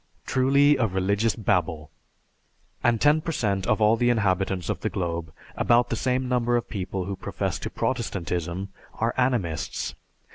[0.25, 1.91] Truly, a religious babel!
[2.83, 7.05] and 10% of all the inhabitants of the globe, about the same number of people
[7.05, 9.93] who profess to Protestantism, are Animists.